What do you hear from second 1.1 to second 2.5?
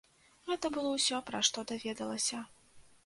пра што даведалася.